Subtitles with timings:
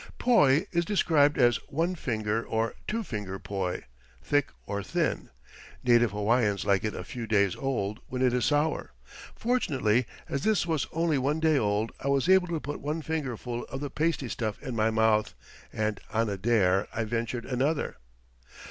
[0.01, 3.83] [Illustration: Making Poi] Poi is described as "one finger" or "two finger" poi
[4.23, 5.29] thick or thin.
[5.83, 8.93] Native Hawaiians like it a few days old, when it is sour.
[9.35, 13.37] Fortunately, as this was only one day old, I was able to put one finger
[13.37, 15.35] full of the pasty stuff in my mouth,
[15.71, 17.97] and, on a dare, I ventured another.